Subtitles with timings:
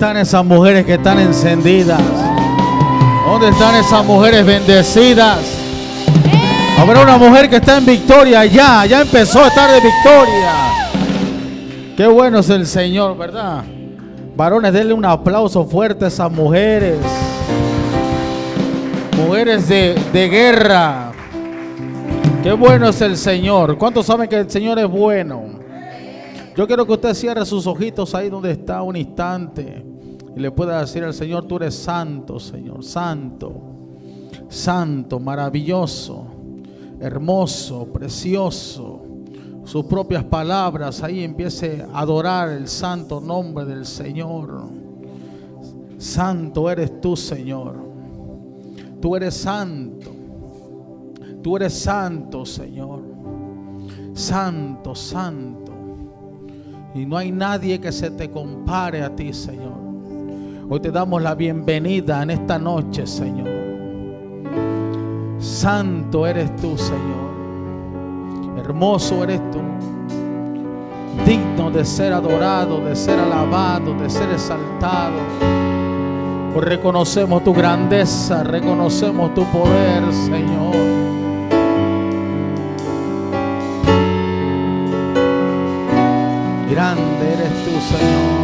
[0.00, 2.00] están esas mujeres que están encendidas?
[3.26, 5.40] ¿Dónde están esas mujeres bendecidas?
[6.78, 10.52] Habrá una mujer que está en victoria ya, ya empezó a estar de victoria.
[11.98, 13.62] Qué bueno es el Señor, ¿verdad?
[14.34, 16.96] Varones, denle un aplauso fuerte a esas mujeres.
[19.18, 21.12] Mujeres de, de guerra.
[22.42, 23.76] Qué bueno es el Señor.
[23.76, 25.42] ¿Cuántos saben que el Señor es bueno?
[26.56, 29.89] Yo quiero que usted cierre sus ojitos ahí donde está un instante
[30.36, 33.52] y le pueda decir al Señor, tú eres santo, Señor, santo,
[34.48, 36.26] santo, maravilloso,
[37.00, 39.02] hermoso, precioso.
[39.64, 44.68] Sus propias palabras, ahí empiece a adorar el santo nombre del Señor.
[45.98, 47.76] Santo eres tú, Señor.
[49.00, 50.10] Tú eres santo.
[51.42, 53.02] Tú eres santo, Señor.
[54.14, 55.72] Santo, santo.
[56.94, 59.89] Y no hay nadie que se te compare a ti, Señor.
[60.72, 63.48] Hoy te damos la bienvenida en esta noche, Señor.
[65.40, 68.56] Santo eres tú, Señor.
[68.56, 69.58] Hermoso eres tú.
[71.26, 75.16] Digno de ser adorado, de ser alabado, de ser exaltado.
[76.54, 80.76] Pues reconocemos tu grandeza, reconocemos tu poder, Señor.
[86.70, 88.39] Grande eres tú, Señor.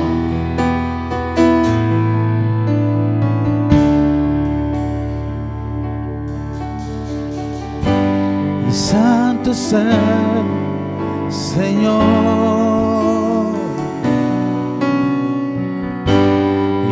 [9.72, 12.05] El Señor.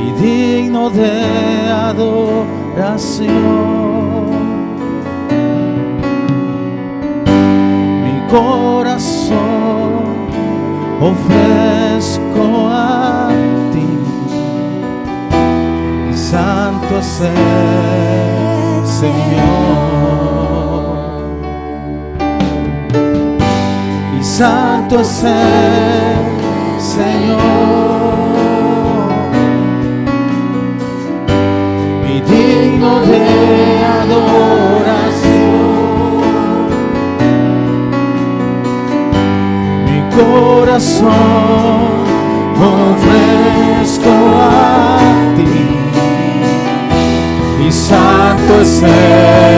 [0.03, 3.35] Y digno de adoración.
[8.05, 10.05] Mi corazón
[11.01, 13.29] ofrezco a
[13.73, 13.89] ti.
[16.17, 19.84] Santo es el Señor.
[24.37, 27.39] Santo es el Señor.
[32.09, 33.23] Y digno de
[34.03, 34.25] adoración.
[39.87, 41.13] Mi corazón
[42.75, 44.99] ofrezco a
[45.37, 45.57] ti.
[47.65, 49.55] Y santo es el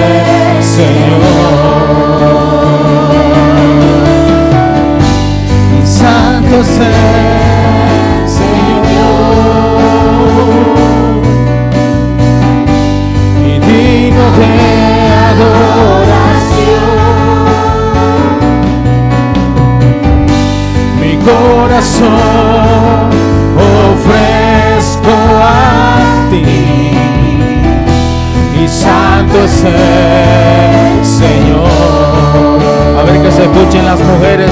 [21.26, 23.10] corazón
[23.56, 26.44] ofrezco a ti.
[28.62, 32.58] Y santo es el Señor.
[32.98, 34.50] A ver que se escuchen las mujeres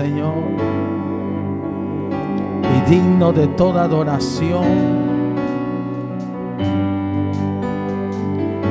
[0.00, 0.32] Señor
[2.74, 4.64] y digno de toda adoración.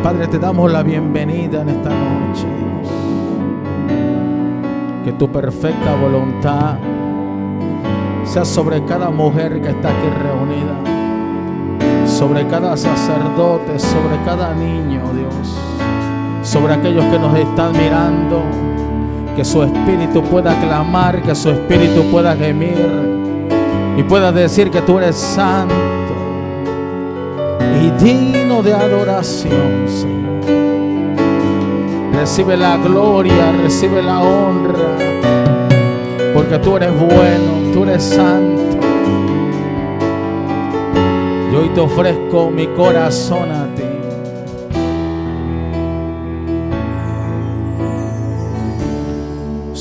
[0.02, 2.48] Padre, te damos la bienvenida en esta noche.
[5.06, 6.78] Que tu perfecta voluntad
[8.24, 15.60] sea sobre cada mujer que está aquí reunida, sobre cada sacerdote, sobre cada niño, Dios,
[16.42, 18.69] sobre aquellos que nos están mirando,
[19.39, 22.75] que su espíritu pueda clamar, que su espíritu pueda gemir
[23.95, 25.74] y pueda decir que tú eres santo
[27.81, 30.41] y digno de adoración, Señor.
[32.15, 34.97] Recibe la gloria, recibe la honra,
[36.33, 38.77] porque tú eres bueno, tú eres santo.
[41.50, 43.88] Y hoy te ofrezco mi corazón a ti.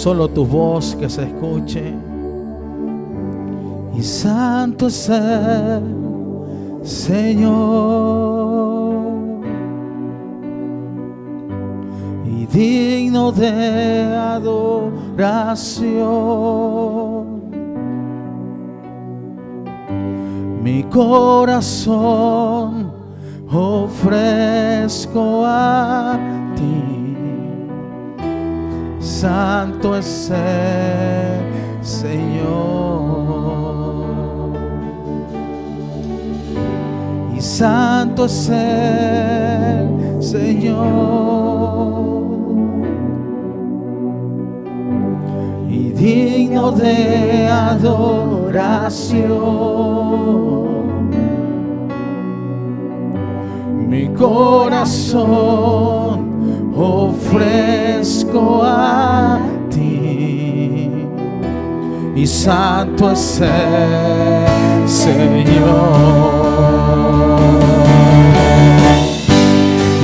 [0.08, 1.92] Solo tu voz que se escuche.
[3.94, 5.82] Y santo es el
[6.82, 7.42] Señor.
[12.24, 14.88] Y digno de adoración.
[20.62, 22.10] Mi corazón
[23.50, 26.37] ofrezco a.
[29.20, 32.46] Santo es el Señor.
[37.36, 40.86] Y santo es el Señor.
[45.68, 48.78] Y digno de adoración.
[53.88, 55.97] Mi corazón
[56.78, 59.38] ofrezco a
[59.70, 60.90] ti.
[62.14, 65.58] Y santo es el Señor.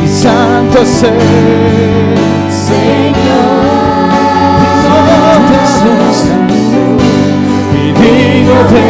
[0.05, 1.21] Y santo es el
[2.50, 3.55] Señor.
[7.73, 8.87] Y digno de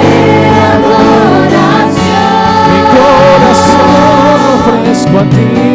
[2.70, 5.74] mi corazón ofrezco a ti.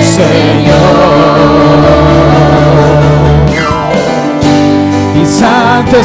[0.00, 0.74] Señor.
[5.14, 6.02] Y santo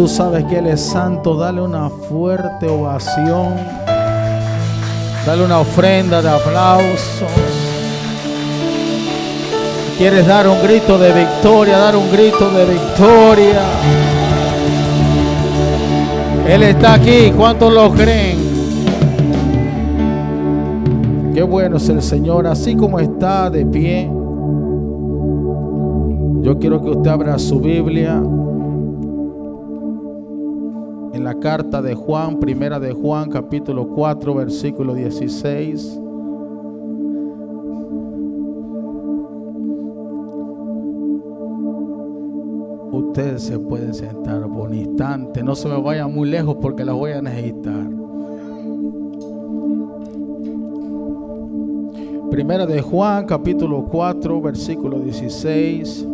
[0.00, 3.52] tú sabes que Él es santo, dale una fuerte ovación.
[5.26, 7.28] Dale una ofrenda de aplausos.
[9.98, 11.76] ¿Quieres dar un grito de victoria?
[11.76, 13.60] Dar un grito de victoria.
[16.48, 17.30] Él está aquí.
[17.36, 18.38] ¿Cuántos lo creen?
[21.34, 24.10] Qué bueno es el Señor, así como está de pie.
[26.40, 28.22] Yo quiero que usted abra su Biblia
[31.40, 35.98] carta de Juan, primera de Juan, capítulo 4, versículo 16.
[42.92, 46.94] Ustedes se pueden sentar por un instante, no se me vayan muy lejos porque las
[46.94, 47.88] voy a necesitar.
[52.30, 56.06] Primera de Juan, capítulo 4, versículo 16.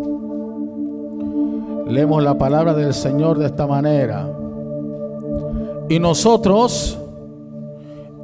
[1.88, 4.35] Leemos la palabra del Señor de esta manera.
[5.88, 6.98] Y nosotros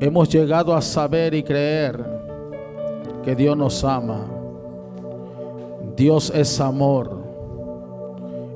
[0.00, 2.04] hemos llegado a saber y creer
[3.25, 4.25] que Dios nos ama.
[5.97, 7.23] Dios es amor.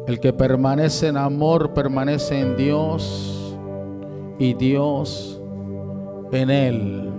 [0.08, 3.54] El que permanece en amor permanece en Dios
[4.38, 5.40] y Dios
[6.32, 7.10] en él.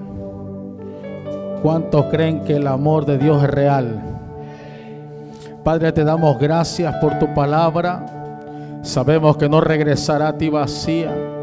[1.62, 4.02] ¿Cuántos creen que el amor de Dios es real?
[5.64, 8.80] Padre, te damos gracias por tu palabra.
[8.84, 11.37] Sabemos que no regresará a ti vacía.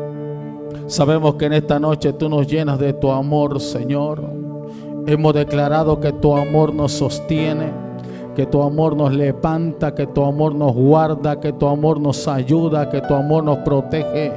[0.95, 4.23] Sabemos que en esta noche tú nos llenas de tu amor, Señor.
[5.09, 7.73] Hemos declarado que tu amor nos sostiene
[8.35, 12.91] que tu amor nos levanta, que tu amor nos guarda, que tu amor nos ayuda,
[12.91, 14.33] que tu amor nos protege,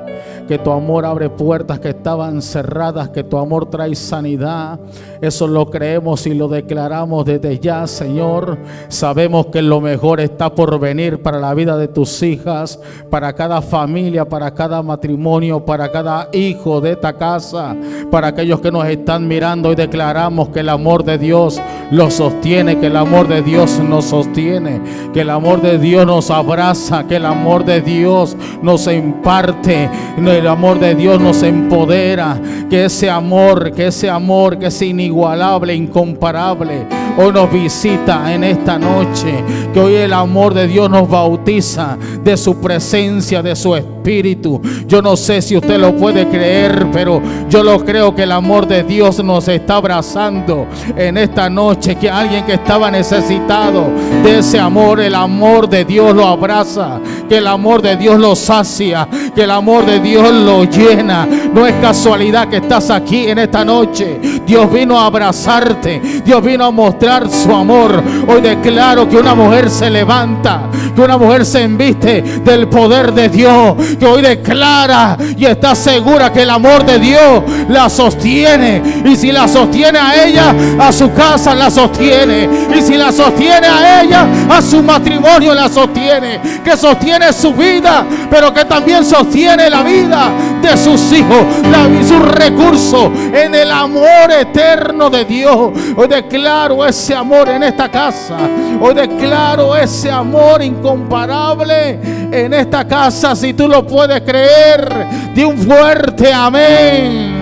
[0.48, 4.80] que tu amor abre puertas que estaban cerradas, que tu amor trae sanidad.
[5.22, 8.58] Eso lo creemos y lo declaramos desde ya, Señor.
[8.88, 13.62] Sabemos que lo mejor está por venir para la vida de tus hijas, para cada
[13.62, 17.76] familia, para cada matrimonio, para cada hijo de esta casa,
[18.10, 21.62] para aquellos que nos están mirando y declaramos que el amor de Dios
[21.92, 24.82] los sostiene, que el amor de Dios nos sostiene,
[25.14, 29.90] que el amor de Dios nos abraza, que el amor de Dios nos imparte,
[30.38, 32.40] el amor de Dios nos empodera,
[32.70, 36.86] que ese amor, que ese amor que es inigualable, incomparable,
[37.18, 42.38] hoy nos visita en esta noche, que hoy el amor de Dios nos bautiza de
[42.38, 44.62] su presencia, de su espíritu.
[44.88, 48.68] Yo no sé si usted lo puede creer, pero yo lo creo que el amor
[48.68, 53.88] de Dios nos está abrazando en esta noche, que alguien que estaba necesitado
[54.24, 55.00] de ese amor.
[55.00, 59.52] El amor de Dios lo abraza, que el amor de Dios lo sacia, que el
[59.52, 61.26] amor de Dios lo llena.
[61.26, 64.20] No es casualidad que estás aquí en esta noche.
[64.46, 68.02] Dios vino a abrazarte, Dios vino a mostrar su amor.
[68.28, 70.64] Hoy declaro que una mujer se levanta,
[70.96, 76.32] que una mujer se enviste del poder de Dios, que hoy declara y está segura
[76.32, 78.82] que el amor de Dios la sostiene.
[79.06, 82.50] Y si la sostiene a ella, a su casa la sostiene.
[82.76, 88.06] Y si la sostiene a ella, a su matrimonio la sostiene, que sostiene su vida,
[88.30, 90.17] pero que también sostiene la vida
[90.62, 95.72] de sus hijos, la, sus recursos en el amor eterno de Dios.
[95.96, 98.38] Hoy declaro ese amor en esta casa,
[98.80, 102.00] hoy declaro ese amor incomparable
[102.32, 107.36] en esta casa, si tú lo puedes creer, de un fuerte amén.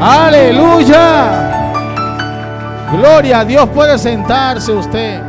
[0.00, 1.54] Aleluya.
[2.92, 5.27] Gloria a Dios, puede sentarse usted.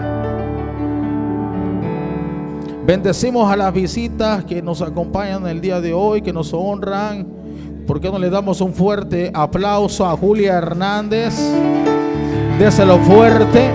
[2.89, 7.23] Bendecimos a las visitas que nos acompañan el día de hoy, que nos honran.
[7.85, 11.35] ¿Por qué no le damos un fuerte aplauso a Julia Hernández?
[12.57, 13.69] Déselo fuerte.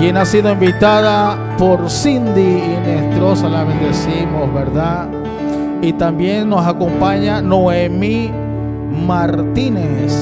[0.00, 5.06] Quien ha sido invitada por Cindy Nestrosa, la bendecimos, ¿verdad?
[5.80, 8.32] Y también nos acompaña Noemí
[9.06, 10.12] Martínez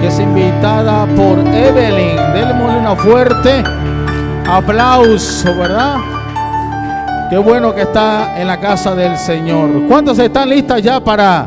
[0.00, 2.16] que es invitada por Evelyn.
[2.32, 3.64] Denle una fuerte
[4.46, 6.17] aplauso, ¿verdad?
[7.30, 9.86] Qué bueno que está en la casa del Señor.
[9.86, 11.46] ¿Cuántos están listas ya para,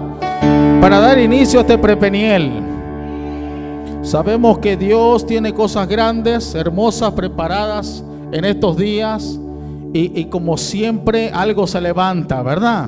[0.79, 2.51] para dar inicio a este prepeniel?
[4.03, 9.39] Sabemos que Dios tiene cosas grandes, hermosas, preparadas en estos días.
[9.91, 12.88] Y, y como siempre algo se levanta, ¿verdad?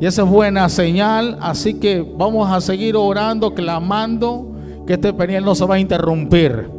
[0.00, 1.38] Y esa es buena señal.
[1.40, 4.46] Así que vamos a seguir orando, clamando
[4.86, 6.70] que este peniel no se va a interrumpir,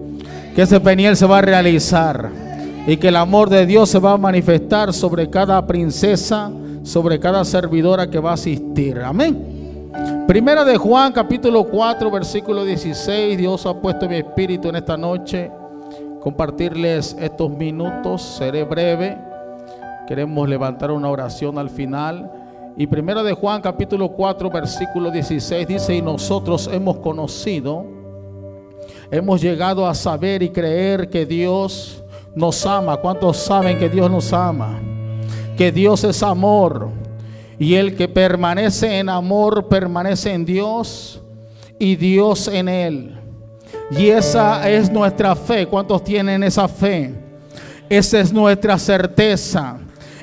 [0.56, 2.43] que ese peniel se va a realizar
[2.86, 6.52] y que el amor de Dios se va a manifestar sobre cada princesa,
[6.84, 9.00] sobre cada servidora que va a asistir.
[9.00, 9.92] Amén.
[10.28, 15.52] Primera de Juan capítulo 4 versículo 16, Dios ha puesto mi espíritu en esta noche
[16.20, 19.18] compartirles estos minutos, seré breve.
[20.08, 22.32] Queremos levantar una oración al final.
[22.78, 27.86] Y primera de Juan capítulo 4 versículo 16 dice, y nosotros hemos conocido,
[29.12, 32.03] hemos llegado a saber y creer que Dios
[32.36, 32.98] nos ama.
[32.98, 34.80] ¿Cuántos saben que Dios nos ama?
[35.58, 36.90] Que Dios es amor.
[37.60, 41.22] Y el que permanece en amor permanece en Dios
[41.80, 43.20] y Dios en él.
[43.92, 45.68] Y esa es nuestra fe.
[45.68, 47.14] ¿Cuántos tienen esa fe?
[47.90, 49.78] Esa es nuestra certeza.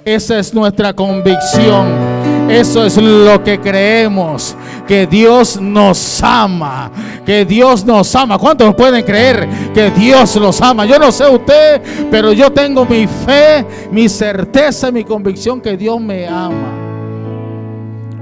[0.05, 2.10] Esa es nuestra convicción.
[2.50, 4.56] Eso es lo que creemos,
[4.88, 6.90] que Dios nos ama,
[7.24, 8.38] que Dios nos ama.
[8.38, 10.84] ¿Cuántos pueden creer que Dios los ama?
[10.84, 16.00] Yo no sé usted, pero yo tengo mi fe, mi certeza, mi convicción que Dios
[16.00, 16.72] me ama.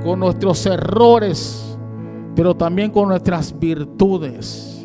[0.05, 1.79] Con nuestros errores,
[2.37, 4.85] pero también con nuestras virtudes.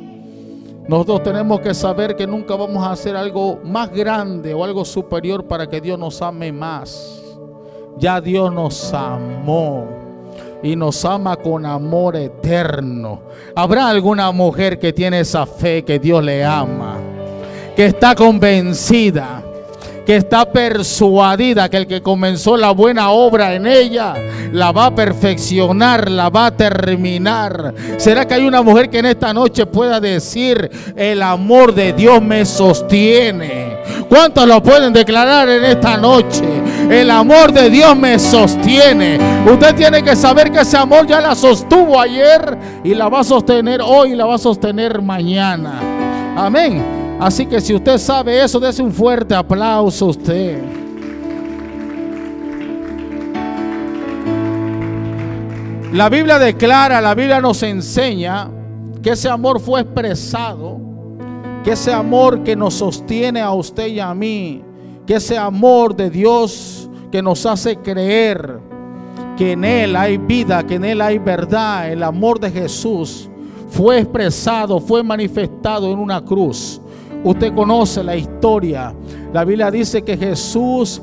[0.88, 5.46] Nosotros tenemos que saber que nunca vamos a hacer algo más grande o algo superior
[5.46, 7.23] para que Dios nos ame más.
[7.98, 9.86] Ya Dios nos amó
[10.64, 13.22] y nos ama con amor eterno.
[13.56, 16.98] ¿Habrá alguna mujer que tiene esa fe que Dios le ama?
[17.76, 19.43] Que está convencida
[20.06, 24.14] que está persuadida que el que comenzó la buena obra en ella
[24.52, 27.74] la va a perfeccionar, la va a terminar.
[27.98, 32.22] ¿Será que hay una mujer que en esta noche pueda decir, el amor de Dios
[32.22, 33.78] me sostiene?
[34.10, 36.44] ¿Cuántos lo pueden declarar en esta noche?
[36.90, 39.18] El amor de Dios me sostiene.
[39.50, 43.24] Usted tiene que saber que ese amor ya la sostuvo ayer y la va a
[43.24, 45.80] sostener hoy y la va a sostener mañana.
[46.36, 47.03] Amén.
[47.24, 50.62] Así que si usted sabe eso, dése un fuerte aplauso a usted.
[55.94, 58.50] La Biblia declara, la Biblia nos enseña
[59.01, 60.82] que ese amor fue expresado,
[61.63, 64.62] que ese amor que nos sostiene a usted y a mí,
[65.08, 68.60] que ese amor de Dios que nos hace creer
[69.38, 73.30] que en Él hay vida, que en Él hay verdad, el amor de Jesús
[73.70, 76.82] fue expresado, fue manifestado en una cruz.
[77.24, 78.94] Usted conoce la historia.
[79.32, 81.01] La Biblia dice que Jesús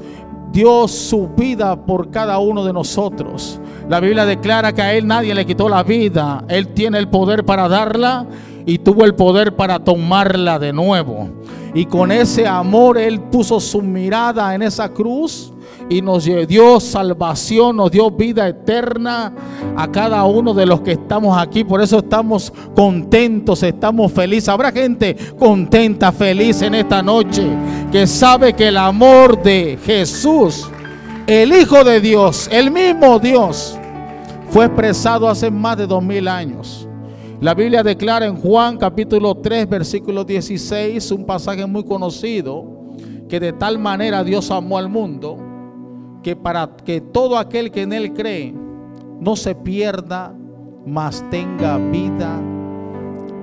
[0.53, 3.61] dio su vida por cada uno de nosotros.
[3.89, 6.45] La Biblia declara que a Él nadie le quitó la vida.
[6.49, 8.27] Él tiene el poder para darla
[8.67, 11.29] y tuvo el poder para tomarla de nuevo.
[11.75, 15.53] Y con ese amor Él puso su mirada en esa cruz
[15.91, 19.33] y nos dio salvación, nos dio vida eterna
[19.77, 21.65] a cada uno de los que estamos aquí.
[21.65, 24.49] Por eso estamos contentos, estamos felices.
[24.49, 27.45] Habrá gente contenta, feliz en esta noche,
[27.91, 30.71] que sabe que el amor de Jesús,
[31.27, 33.77] el Hijo de Dios, el mismo Dios,
[34.51, 36.87] fue expresado hace más de dos mil años.
[37.41, 42.65] La Biblia declara en Juan capítulo 3, versículo 16, un pasaje muy conocido,
[43.29, 45.50] que de tal manera Dios amó al mundo
[46.23, 48.55] que para que todo aquel que en Él cree
[49.21, 50.35] no se pierda,
[50.87, 52.41] mas tenga vida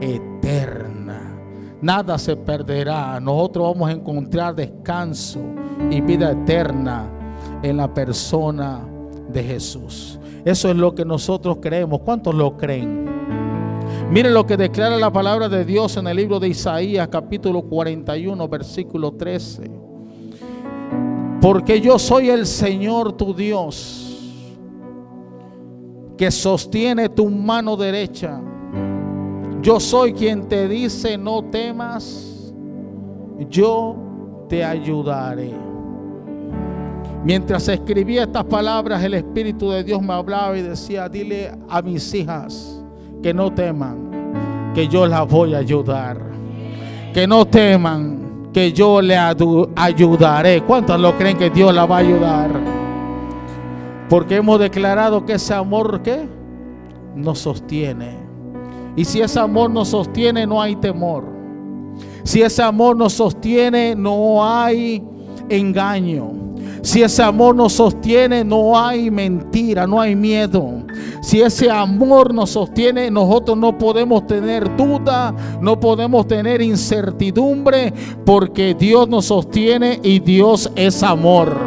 [0.01, 1.37] eterna.
[1.81, 3.19] Nada se perderá.
[3.19, 5.39] Nosotros vamos a encontrar descanso
[5.91, 7.07] y vida eterna
[7.61, 8.81] en la persona
[9.29, 10.19] de Jesús.
[10.43, 12.01] Eso es lo que nosotros creemos.
[12.01, 13.05] ¿Cuántos lo creen?
[14.09, 18.47] Miren lo que declara la palabra de Dios en el libro de Isaías capítulo 41
[18.47, 19.76] versículo 13.
[21.41, 24.03] Porque yo soy el Señor tu Dios,
[26.17, 28.41] que sostiene tu mano derecha.
[29.61, 32.53] Yo soy quien te dice, no temas,
[33.49, 33.95] yo
[34.49, 35.67] te ayudaré.
[37.23, 42.13] Mientras escribía estas palabras, el Espíritu de Dios me hablaba y decía, dile a mis
[42.13, 42.81] hijas
[43.21, 46.19] que no teman, que yo las voy a ayudar.
[47.13, 48.16] Que no teman,
[48.57, 50.63] que yo le ayudaré.
[50.63, 52.49] ¿Cuántos lo creen que Dios la va a ayudar?
[54.09, 56.27] Porque hemos declarado que ese amor que
[57.13, 58.17] nos sostiene.
[58.95, 61.23] Y si ese amor nos sostiene, no hay temor.
[62.23, 65.07] Si ese amor nos sostiene, no hay
[65.49, 66.31] engaño.
[66.81, 70.85] Si ese amor nos sostiene, no hay mentira, no hay miedo.
[71.21, 77.93] Si ese amor nos sostiene, nosotros no podemos tener duda, no podemos tener incertidumbre,
[78.25, 81.57] porque Dios nos sostiene y Dios es amor.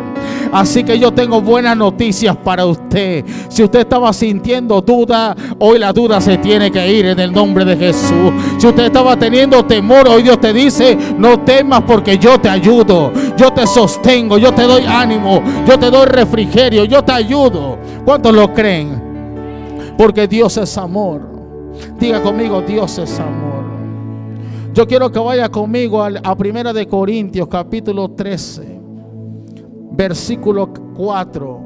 [0.53, 3.25] Así que yo tengo buenas noticias para usted.
[3.49, 7.65] Si usted estaba sintiendo duda, hoy la duda se tiene que ir en el nombre
[7.65, 8.33] de Jesús.
[8.59, 13.13] Si usted estaba teniendo temor, hoy Dios te dice, no temas porque yo te ayudo.
[13.37, 17.79] Yo te sostengo, yo te doy ánimo, yo te doy refrigerio, yo te ayudo.
[18.05, 19.95] ¿Cuántos lo creen?
[19.97, 21.23] Porque Dios es amor.
[21.99, 23.65] Diga conmigo, Dios es amor.
[24.75, 28.80] Yo quiero que vaya conmigo a, a Primera de Corintios capítulo 13,
[30.01, 31.61] versículo 4.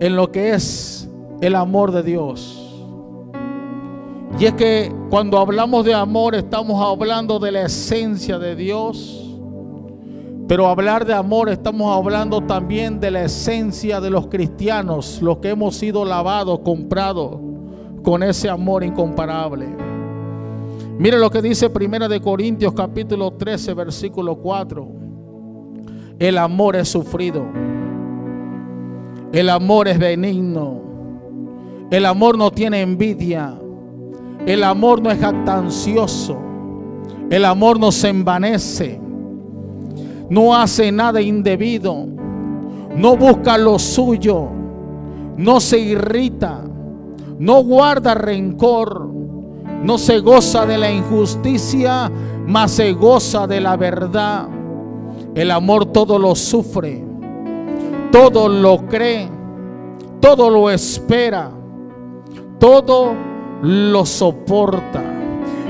[0.00, 1.08] En lo que es
[1.40, 2.58] el amor de Dios.
[4.36, 9.20] Y es que cuando hablamos de amor estamos hablando de la esencia de Dios
[10.48, 15.50] pero hablar de amor estamos hablando también de la esencia de los cristianos, los que
[15.50, 17.38] hemos sido lavados, comprados
[18.02, 19.68] con ese amor incomparable.
[20.98, 25.01] Mire lo que dice Primera de Corintios capítulo 13 versículo 4.
[26.22, 27.44] El amor es sufrido.
[29.32, 30.80] El amor es benigno.
[31.90, 33.54] El amor no tiene envidia.
[34.46, 36.38] El amor no es jactancioso.
[37.30, 39.02] El amor no se envanece
[40.32, 42.06] no hace nada indebido,
[42.96, 44.48] no busca lo suyo,
[45.36, 46.62] no se irrita,
[47.38, 49.10] no guarda rencor,
[49.82, 52.10] no se goza de la injusticia,
[52.46, 54.48] mas se goza de la verdad.
[55.34, 57.02] El amor todo lo sufre,
[58.10, 59.28] todo lo cree,
[60.20, 61.50] todo lo espera,
[62.58, 63.14] todo
[63.62, 65.02] lo soporta.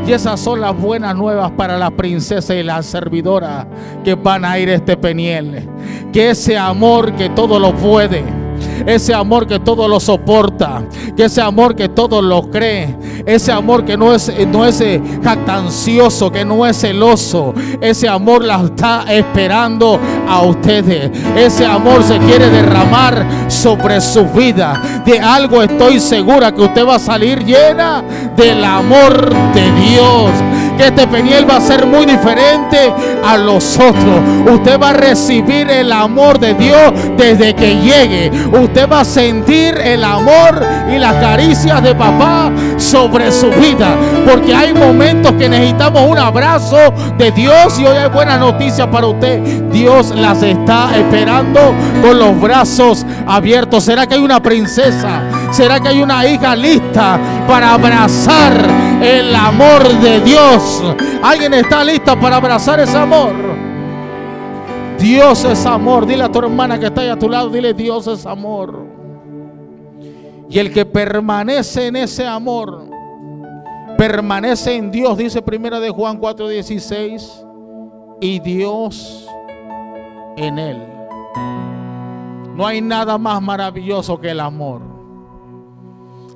[0.06, 3.68] Y esas son las buenas nuevas para la princesa y la servidora
[4.02, 5.68] que van a ir a este Peniel.
[6.12, 8.41] Que ese amor que todo lo puede
[8.86, 10.82] ese amor que todo lo soporta,
[11.16, 12.96] que ese amor que todo lo cree,
[13.26, 18.44] ese amor que no es, no es eh, jactancioso, que no es celoso, ese amor
[18.44, 21.10] la está esperando a ustedes.
[21.36, 25.02] Ese amor se quiere derramar sobre su vida.
[25.04, 28.02] De algo estoy segura que usted va a salir llena
[28.36, 30.30] del amor de Dios
[30.88, 32.92] este Peniel va a ser muy diferente
[33.24, 34.20] a los otros.
[34.50, 38.30] Usted va a recibir el amor de Dios desde que llegue.
[38.52, 43.96] Usted va a sentir el amor y las caricias de papá sobre su vida.
[44.28, 46.78] Porque hay momentos que necesitamos un abrazo
[47.16, 49.40] de Dios y hoy hay buena noticia para usted.
[49.70, 51.60] Dios las está esperando
[52.02, 53.84] con los brazos abiertos.
[53.84, 55.22] ¿Será que hay una princesa?
[55.52, 58.54] ¿Será que hay una hija lista para abrazar
[59.02, 60.82] el amor de Dios?
[61.22, 63.34] ¿Alguien está lista para abrazar ese amor?
[64.98, 66.06] Dios es amor.
[66.06, 68.86] Dile a tu hermana que está ahí a tu lado, dile Dios es amor.
[70.48, 72.84] Y el que permanece en ese amor,
[73.98, 77.44] permanece en Dios, dice primera de Juan 4:16,
[78.22, 79.26] y Dios
[80.36, 80.82] en él.
[82.54, 84.91] No hay nada más maravilloso que el amor.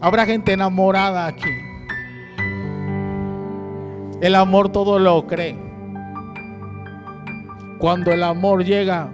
[0.01, 1.51] Habrá gente enamorada aquí.
[4.21, 5.59] El amor todo lo cree.
[7.79, 9.11] Cuando el amor llega,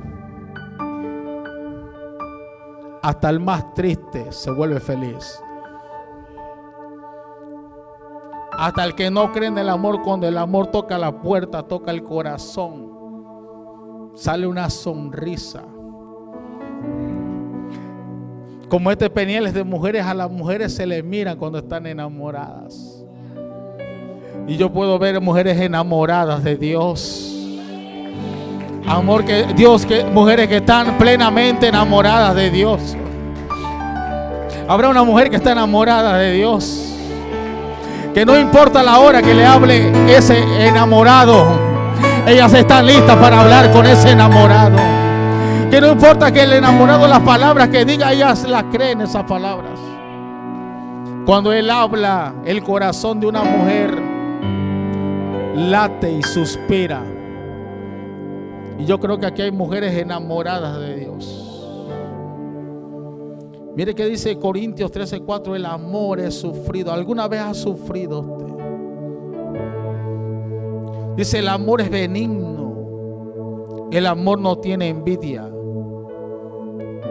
[3.02, 5.40] hasta el más triste se vuelve feliz.
[8.52, 11.90] Hasta el que no cree en el amor, cuando el amor toca la puerta, toca
[11.90, 15.64] el corazón, sale una sonrisa.
[18.72, 23.04] Como este peniel es de mujeres, a las mujeres se les mira cuando están enamoradas.
[24.48, 27.50] Y yo puedo ver mujeres enamoradas de Dios.
[28.86, 32.96] Amor que Dios, que mujeres que están plenamente enamoradas de Dios.
[34.66, 36.94] Habrá una mujer que está enamorada de Dios.
[38.14, 41.44] Que no importa la hora que le hable ese enamorado.
[42.26, 44.91] Ellas están listas para hablar con ese enamorado.
[45.72, 49.80] Que no importa que el enamorado las palabras que diga, ellas las creen esas palabras.
[51.24, 53.98] Cuando él habla, el corazón de una mujer
[55.56, 57.02] late y suspira.
[58.78, 61.66] Y yo creo que aquí hay mujeres enamoradas de Dios.
[63.74, 66.92] Mire que dice Corintios 13:4, el amor es sufrido.
[66.92, 68.52] ¿Alguna vez ha sufrido usted?
[71.16, 73.88] Dice, el amor es benigno.
[73.90, 75.48] El amor no tiene envidia.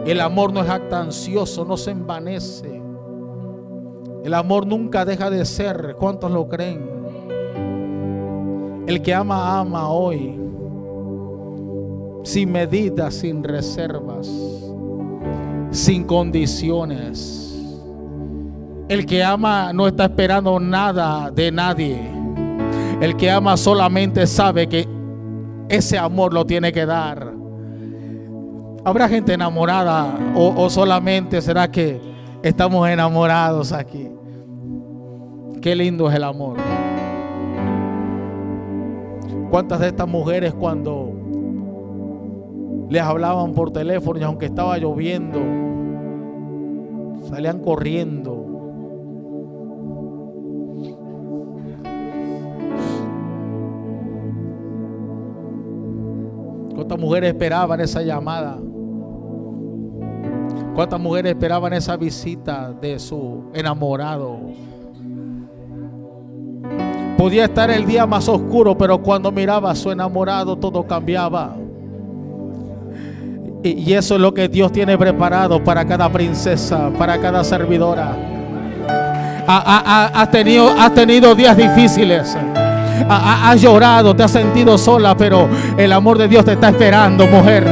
[0.04, 2.82] El amor no es actancioso, no se envanece.
[4.24, 5.96] El amor nunca deja de ser.
[5.98, 6.90] ¿Cuántos lo creen?
[8.86, 10.38] El que ama, ama hoy.
[12.24, 14.28] Sin medidas, sin reservas.
[15.70, 17.48] Sin condiciones.
[18.88, 21.98] El que ama no está esperando nada de nadie.
[23.00, 24.86] El que ama solamente sabe que
[25.68, 27.41] ese amor lo tiene que dar.
[28.84, 32.00] ¿Habrá gente enamorada o, solamente será que
[32.42, 34.10] estamos enamorados aquí?
[35.60, 36.56] Qué lindo es el amor.
[39.50, 41.12] ¿Cuántas de estas mujeres cuando
[42.90, 45.38] les hablaban por teléfono y aunque estaba lloviendo,
[47.28, 48.41] salían corriendo?
[57.02, 58.56] Mujeres esperaban esa llamada?
[60.74, 64.38] ¿Cuántas mujeres esperaban esa visita de su enamorado?
[67.18, 71.56] Podía estar el día más oscuro, pero cuando miraba a su enamorado todo cambiaba.
[73.64, 78.16] Y, eso es lo que Dios tiene preparado para cada princesa, para cada servidora.
[79.46, 82.36] Has tenido, tenido días difíciles.
[83.08, 87.66] Has llorado, te has sentido sola, pero el amor de Dios te está esperando, mujer.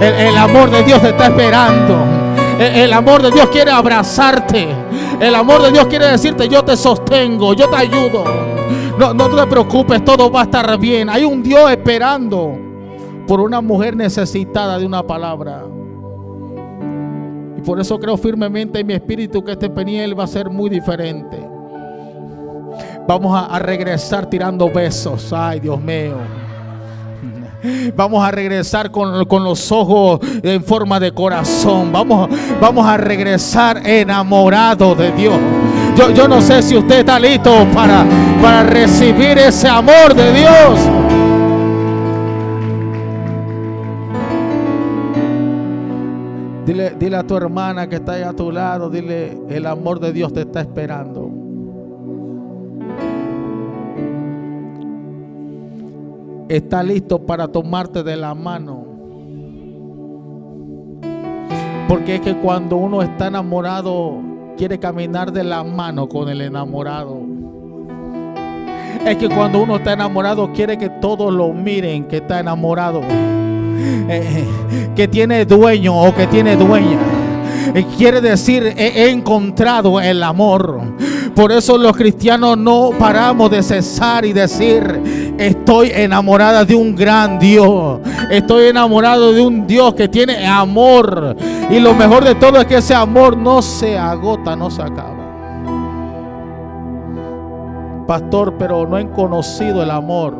[0.00, 2.20] el amor de Dios te está esperando.
[2.60, 4.68] El amor de Dios quiere abrazarte.
[5.18, 8.24] El amor de Dios quiere decirte, yo te sostengo, yo te ayudo.
[8.98, 11.08] No, no te preocupes, todo va a estar bien.
[11.08, 12.58] Hay un Dios esperando
[13.26, 15.64] por una mujer necesitada de una palabra.
[17.56, 20.68] Y por eso creo firmemente en mi espíritu que este peniel va a ser muy
[20.68, 21.49] diferente.
[23.06, 25.32] Vamos a, regresar tirando besos.
[25.32, 26.16] Ay, Dios mío.
[27.94, 31.92] Vamos a regresar con, los ojos en forma de corazón.
[31.92, 35.38] Vamos, vamos a regresar enamorados de Dios.
[35.96, 38.04] Yo, yo no sé si usted está listo para,
[38.40, 40.80] para recibir ese amor de Dios.
[46.64, 50.12] Dile, dile a tu hermana que está ahí a tu lado, dile, el amor de
[50.12, 51.29] Dios te está esperando.
[56.50, 58.84] Está listo para tomarte de la mano.
[61.86, 64.18] Porque es que cuando uno está enamorado,
[64.56, 67.20] quiere caminar de la mano con el enamorado.
[69.06, 73.00] Es que cuando uno está enamorado, quiere que todos lo miren que está enamorado.
[74.08, 74.44] Eh,
[74.96, 76.98] que tiene dueño o que tiene dueña.
[77.96, 80.80] Quiere decir, he, encontrado el amor.
[81.34, 87.38] Por eso los cristianos no paramos de cesar y decir, estoy enamorada de un gran
[87.38, 88.00] Dios.
[88.30, 91.36] Estoy enamorado de un Dios que tiene amor.
[91.70, 95.20] Y lo mejor de todo es que ese amor no se agota, no se acaba.
[98.06, 100.34] Pastor, pero no he conocido el amor.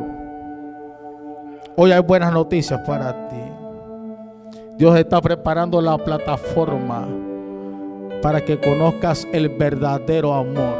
[1.77, 3.29] Hoy hay buenas noticias para ti.
[4.80, 7.06] Dios está preparando la plataforma
[8.22, 10.78] para que conozcas el verdadero amor.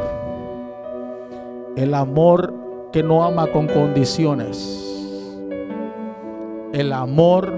[1.76, 2.54] El amor
[2.94, 4.56] que no ama con condiciones.
[6.72, 7.52] El amor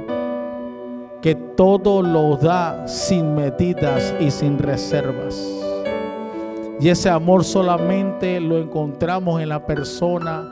[1.20, 5.48] que todo lo da sin medidas y sin reservas.
[6.80, 10.42] Y ese amor solamente lo encontramos en la persona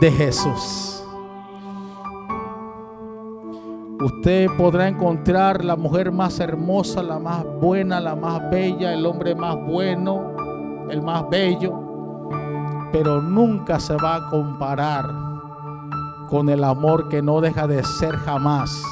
[0.00, 1.01] de Jesús.
[4.02, 9.32] Usted podrá encontrar la mujer más hermosa, la más buena, la más bella, el hombre
[9.32, 10.32] más bueno,
[10.90, 11.72] el más bello,
[12.90, 15.08] pero nunca se va a comparar
[16.28, 18.82] con el amor que no deja de ser jamás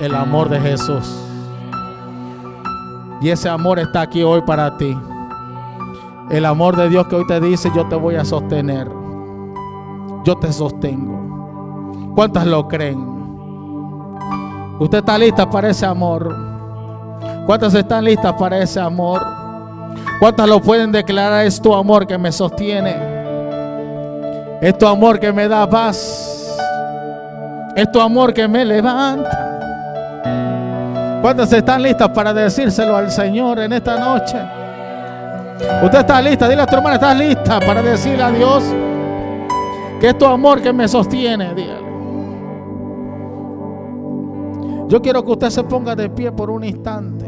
[0.00, 1.22] el amor de Jesús.
[3.20, 4.96] Y ese amor está aquí hoy para ti.
[6.30, 8.90] El amor de Dios que hoy te dice, yo te voy a sostener.
[10.24, 12.14] Yo te sostengo.
[12.14, 13.17] ¿Cuántas lo creen?
[14.78, 16.34] Usted está lista para ese amor.
[17.46, 19.20] ¿Cuántas están listas para ese amor?
[20.20, 21.44] ¿Cuántas lo pueden declarar?
[21.44, 22.96] Es tu amor que me sostiene.
[24.60, 26.56] Es tu amor que me da paz.
[27.74, 29.48] Es tu amor que me levanta.
[31.22, 34.36] ¿Cuántas están listas para decírselo al Señor en esta noche?
[35.82, 38.62] Usted está lista, dile a tu hermana, estás lista para decirle a Dios
[40.00, 41.52] que es tu amor que me sostiene.
[41.54, 41.87] Dígale.
[44.88, 47.26] Yo quiero que usted se ponga de pie por un instante.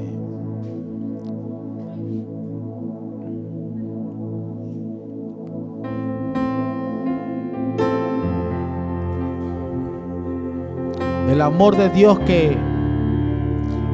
[11.30, 12.56] El amor de Dios que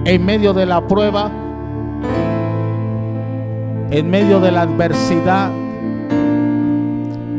[0.05, 1.29] en medio de la prueba,
[3.91, 5.51] en medio de la adversidad,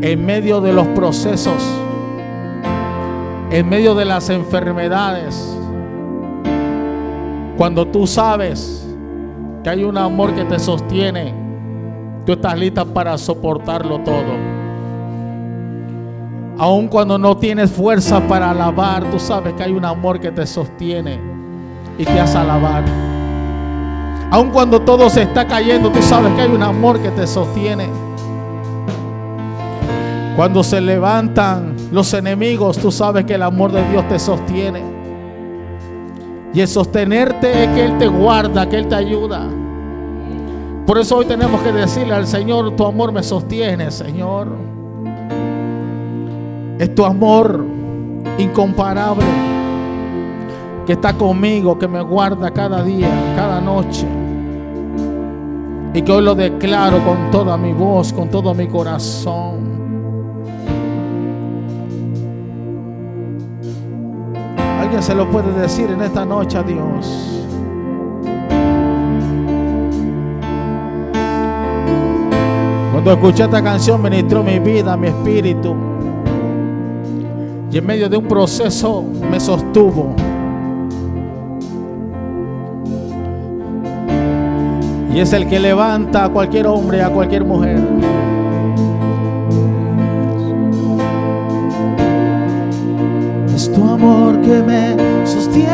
[0.02, 1.64] en medio de los procesos,
[3.50, 5.58] en medio de las enfermedades,
[7.58, 8.88] cuando tú sabes
[9.64, 11.34] que hay un amor que te sostiene,
[12.24, 14.58] tú estás lista para soportarlo todo.
[16.60, 20.46] Aun cuando no tienes fuerza para alabar, tú sabes que hay un amor que te
[20.46, 21.20] sostiene
[21.98, 22.84] y te hace alabar.
[24.30, 27.88] Aun cuando todo se está cayendo, tú sabes que hay un amor que te sostiene.
[30.36, 34.97] Cuando se levantan los enemigos, tú sabes que el amor de Dios te sostiene.
[36.58, 39.48] Y el sostenerte es que Él te guarda, que Él te ayuda.
[40.88, 44.48] Por eso hoy tenemos que decirle al Señor, tu amor me sostiene, Señor.
[46.80, 47.64] Es tu amor
[48.40, 49.24] incomparable
[50.88, 54.08] que está conmigo, que me guarda cada día, cada noche.
[55.94, 59.77] Y que hoy lo declaro con toda mi voz, con todo mi corazón.
[65.00, 67.46] Se lo puede decir en esta noche a Dios.
[72.92, 75.76] Cuando escuché esta canción ministró mi vida, mi espíritu.
[77.72, 80.14] Y en medio de un proceso me sostuvo.
[85.14, 87.80] Y es el que levanta a cualquier hombre, a cualquier mujer.
[93.78, 95.70] Tu amor que me sostiene,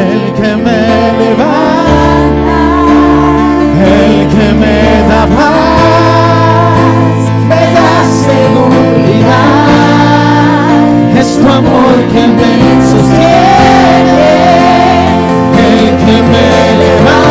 [0.00, 0.82] el que me
[1.22, 2.60] levanta,
[3.84, 4.78] el que me
[5.10, 7.92] da paz, me da
[8.26, 9.58] seguridad.
[11.18, 12.52] Es tu amor que me
[12.92, 14.34] sostiene,
[15.66, 16.48] el que me
[16.84, 17.25] levanta,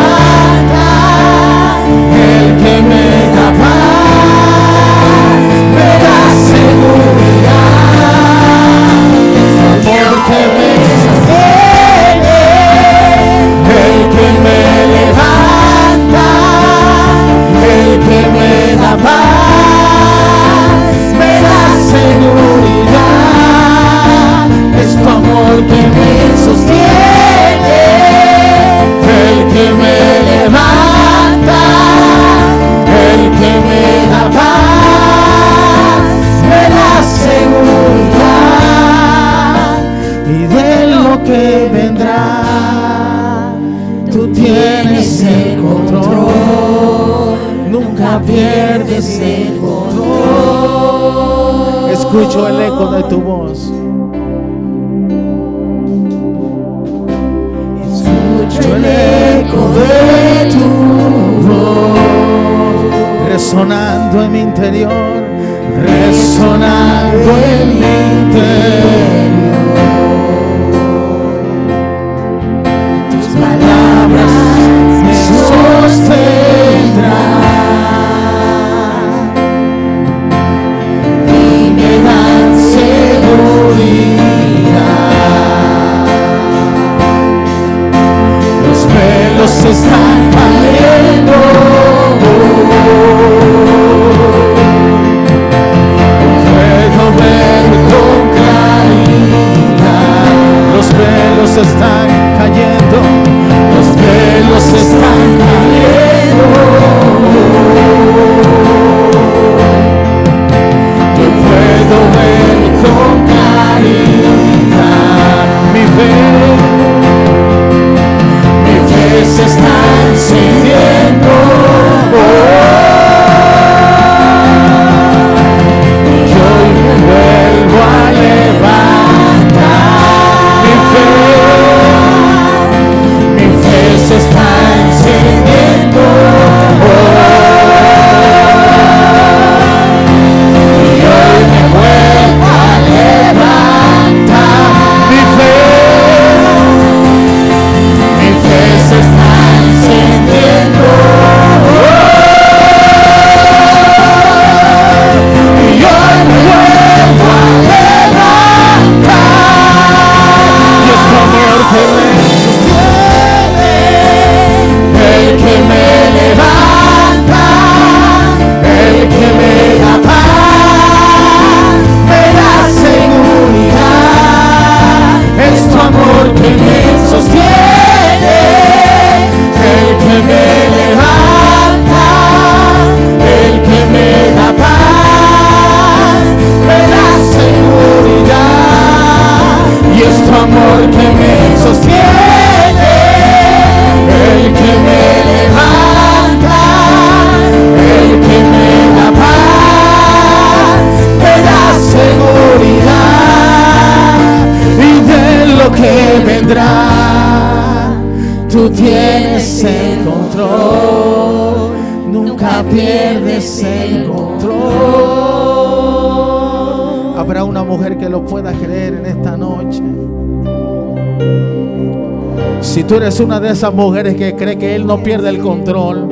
[222.86, 226.08] tú eres una de esas mujeres que cree que Él no pierde el control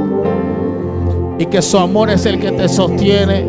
[1.38, 3.46] y que su amor es el que te sostiene,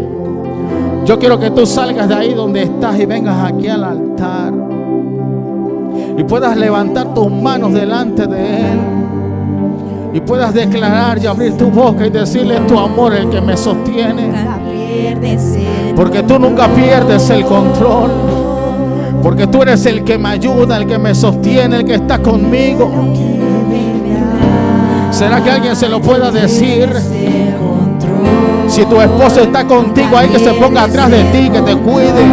[1.06, 4.54] yo quiero que tú salgas de ahí donde estás y vengas aquí al altar
[6.18, 8.80] y puedas levantar tus manos delante de Él
[10.14, 14.32] y puedas declarar y abrir tu boca y decirle tu amor el que me sostiene.
[15.96, 18.35] Porque tú nunca pierdes el control.
[19.26, 22.92] Porque tú eres el que me ayuda, el que me sostiene, el que está conmigo.
[25.10, 26.88] ¿Será que alguien se lo pueda decir?
[28.68, 32.24] Si tu esposo está contigo, hay que se ponga atrás de ti, que te cuide.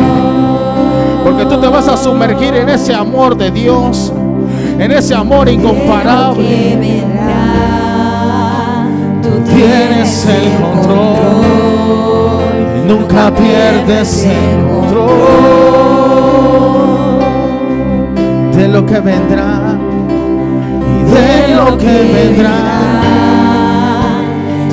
[1.25, 4.13] Porque tú te vas a sumergir en ese amor de Dios,
[4.79, 6.77] en ese amor incomparable.
[9.23, 11.41] Tú Tienes el control,
[12.87, 15.82] nunca pierdes el control
[18.73, 19.79] lo que vendrá
[20.89, 22.57] y de lo que vendrá.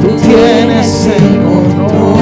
[0.01, 2.15] Tú tienes el control,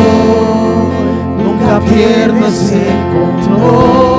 [1.43, 4.15] nunca pierdes el control.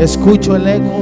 [0.00, 0.98] Escucho el eco.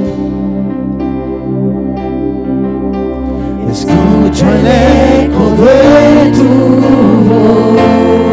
[3.71, 6.49] Escucho el eco de tu
[7.27, 8.30] voz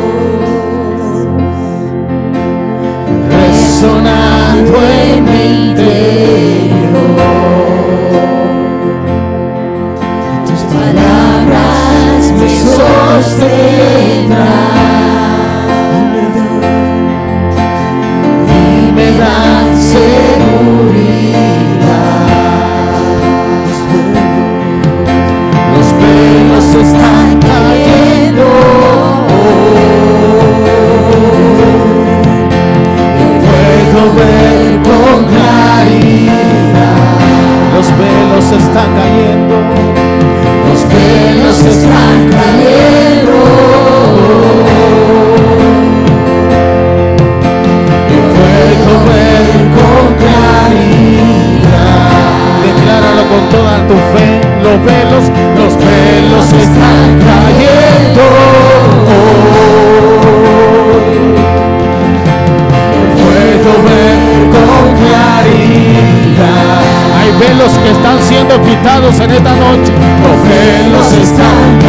[4.68, 5.74] resonando en mi.
[10.46, 12.48] Tus palabras me
[13.28, 14.67] sostendrán
[38.50, 39.54] velos están cayendo,
[40.68, 43.32] los velos están cayendo.
[48.10, 51.58] Yo puedo ver con claridad.
[52.64, 54.28] Decláralo con toda tu fe,
[54.62, 55.24] los velos,
[55.56, 56.77] los velos están
[68.96, 69.92] en esta noche.
[70.22, 71.87] Los velos están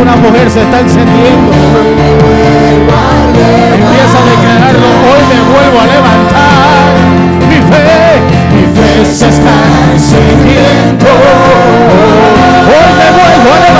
[0.00, 1.52] una mujer se está encendiendo.
[3.74, 6.94] Empieza a declararlo, hoy me vuelvo a levantar.
[7.48, 8.20] Mi fe,
[8.54, 9.56] mi fe se está
[9.92, 11.06] encendiendo.
[12.70, 13.77] Hoy me vuelvo a levantar.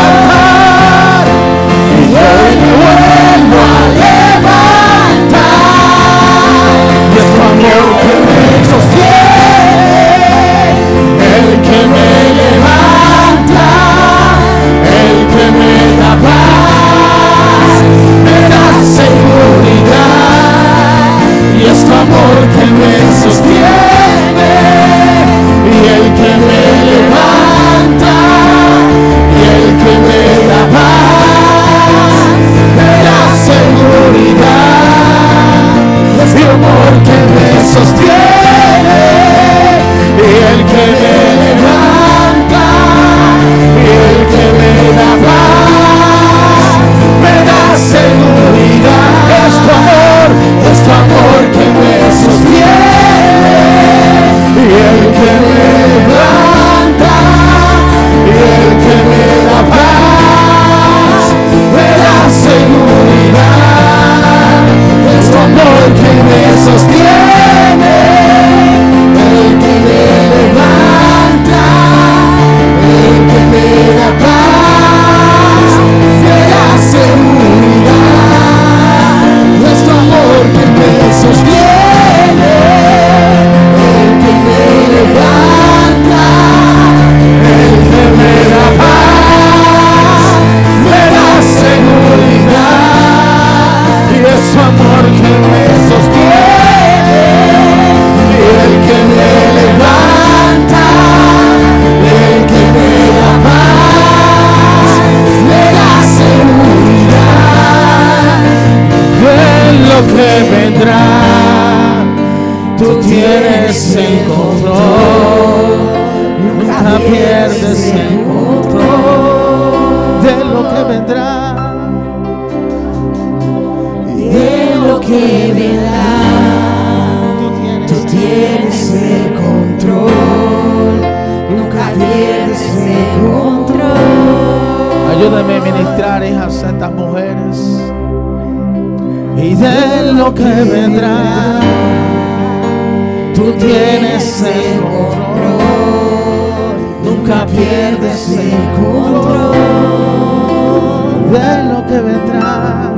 [151.86, 152.92] que vendrá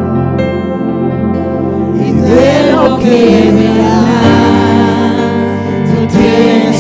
[1.95, 4.01] y de lo que vendrá.
[5.87, 6.79] Tú tienes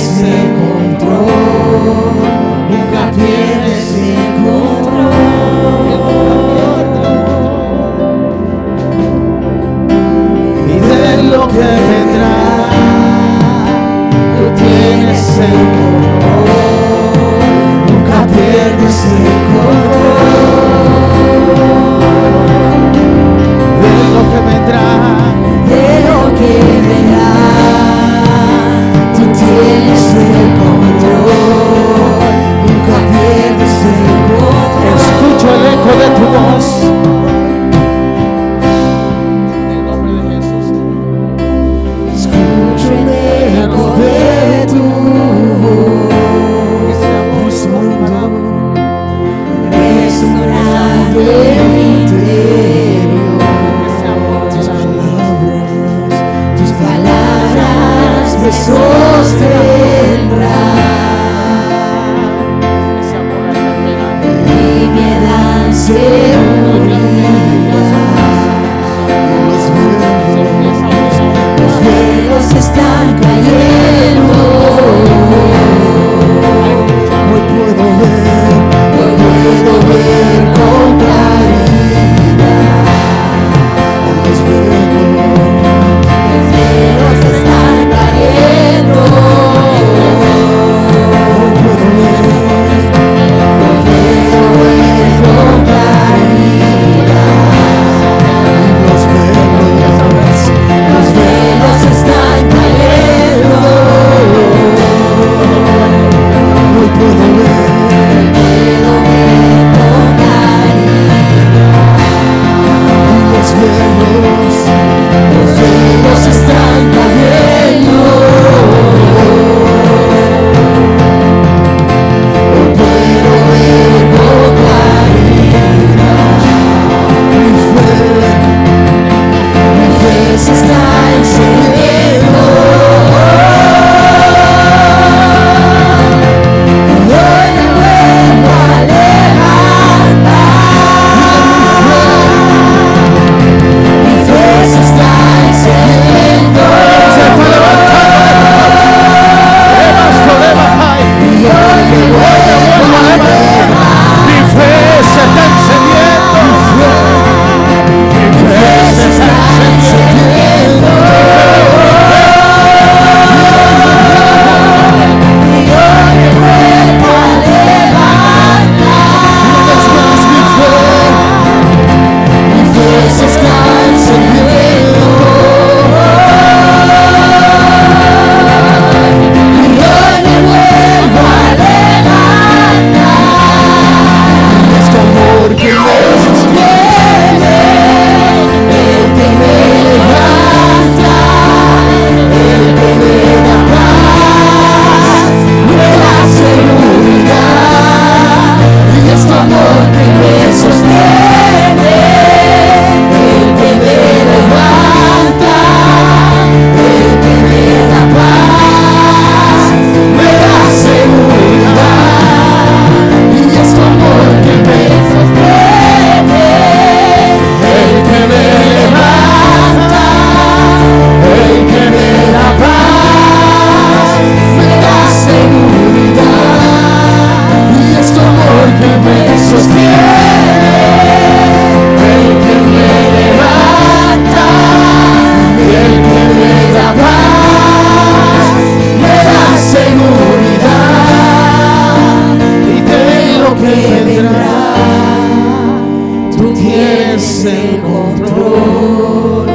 [246.36, 249.46] Tú tienes el control,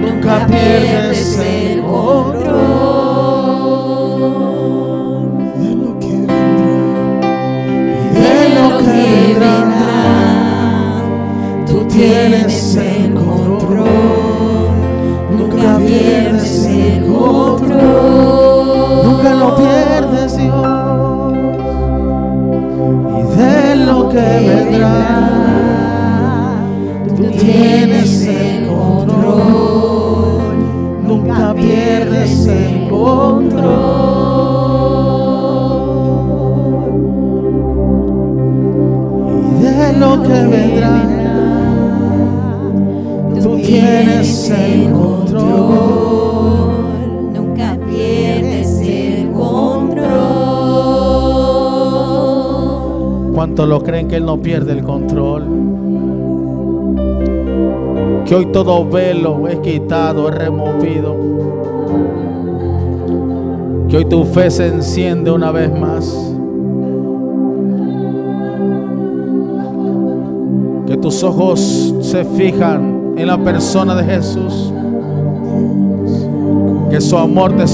[0.00, 2.52] nunca pierdes el control.
[5.58, 7.26] De lo que vendrá,
[8.14, 9.02] de lo que
[9.40, 11.02] vendrá,
[11.66, 12.31] tú tienes
[24.12, 24.98] que vendrá,
[27.16, 30.34] tú tienes el control,
[31.02, 33.62] nunca pierdes el control.
[39.40, 40.96] Y de lo que vendrá,
[43.42, 44.91] tú tienes el control.
[53.54, 55.44] ¿Cuántos lo creen que Él no pierde el control?
[58.24, 61.14] Que hoy todo velo es quitado, es removido.
[63.90, 66.34] Que hoy tu fe se enciende una vez más.
[70.86, 74.72] Que tus ojos se fijan en la persona de Jesús.
[76.88, 77.66] Que su amor te